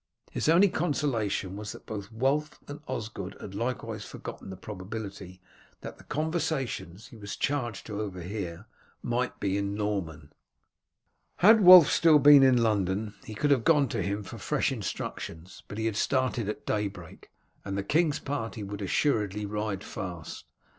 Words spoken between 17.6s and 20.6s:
and the king's party would assuredly ride fast.